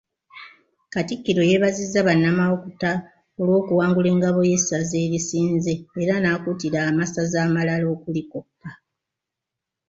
Katikkiro 0.93 1.41
yeebazizza 1.49 1.99
bannamawokota 2.07 2.91
olw'okuwangula 3.39 4.07
engabo 4.13 4.39
y'essaza 4.49 4.95
erisinze 5.05 5.73
era 6.01 6.13
n'akuutira 6.19 6.79
amasaza 6.89 7.37
amalala 7.47 7.85
okulikoppa. 7.95 8.69